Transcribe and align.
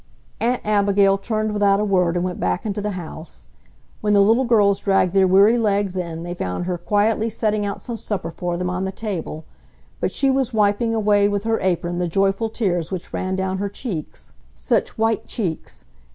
Aunt 0.39 0.65
Abigail 0.65 1.19
turned 1.19 1.53
without 1.53 1.79
a 1.79 1.83
word 1.85 2.15
and 2.15 2.25
went 2.25 2.39
back 2.39 2.65
into 2.65 2.81
the 2.81 2.93
house. 2.97 3.49
When 4.01 4.13
the 4.13 4.21
little 4.21 4.45
girls 4.45 4.79
dragged 4.79 5.13
their 5.13 5.27
weary 5.27 5.59
legs 5.59 5.95
in 5.95 6.23
they 6.23 6.33
found 6.33 6.65
her 6.65 6.75
quietly 6.79 7.29
setting 7.29 7.67
out 7.67 7.83
some 7.83 7.97
supper 7.99 8.31
for 8.31 8.57
them 8.57 8.67
on 8.67 8.83
the 8.85 8.91
table, 8.91 9.45
but 9.99 10.11
she 10.11 10.31
was 10.31 10.55
wiping 10.55 10.95
away 10.95 11.29
with 11.29 11.43
her 11.43 11.59
apron 11.59 11.99
the 11.99 12.07
joyful 12.07 12.49
tears 12.49 12.89
which 12.91 13.13
ran 13.13 13.35
down 13.35 13.59
her 13.59 13.69
cheeks, 13.69 14.33
such 14.55 14.97
white 14.97 15.27
cheeks! 15.27 15.85